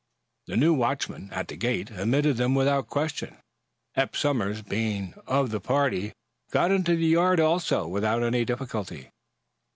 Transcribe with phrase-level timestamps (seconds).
[0.47, 3.37] The new watchman, at the gate, admitted them without question.
[3.95, 6.11] Eph Somers, being of the party,
[6.49, 9.11] got into the yard also, without any difficulty.